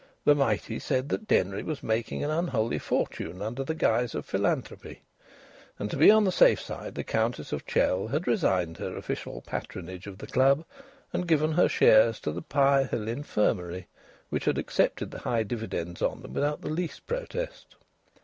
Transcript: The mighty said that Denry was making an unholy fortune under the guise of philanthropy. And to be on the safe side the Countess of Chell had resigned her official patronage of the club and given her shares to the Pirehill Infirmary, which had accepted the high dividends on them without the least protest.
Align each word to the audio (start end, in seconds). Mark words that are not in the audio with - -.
The 0.25 0.33
mighty 0.33 0.79
said 0.79 1.09
that 1.09 1.27
Denry 1.27 1.61
was 1.61 1.83
making 1.83 2.23
an 2.23 2.31
unholy 2.31 2.79
fortune 2.79 3.39
under 3.39 3.63
the 3.63 3.75
guise 3.75 4.15
of 4.15 4.25
philanthropy. 4.25 5.03
And 5.77 5.91
to 5.91 5.95
be 5.95 6.09
on 6.09 6.23
the 6.23 6.31
safe 6.31 6.59
side 6.59 6.95
the 6.95 7.03
Countess 7.03 7.53
of 7.53 7.67
Chell 7.67 8.07
had 8.07 8.25
resigned 8.27 8.77
her 8.77 8.97
official 8.97 9.41
patronage 9.41 10.07
of 10.07 10.17
the 10.17 10.25
club 10.25 10.65
and 11.13 11.27
given 11.27 11.51
her 11.51 11.67
shares 11.69 12.19
to 12.21 12.31
the 12.31 12.41
Pirehill 12.41 13.07
Infirmary, 13.07 13.85
which 14.29 14.45
had 14.45 14.57
accepted 14.57 15.11
the 15.11 15.19
high 15.19 15.43
dividends 15.43 16.01
on 16.01 16.23
them 16.23 16.33
without 16.33 16.61
the 16.61 16.69
least 16.69 17.05
protest. 17.05 17.75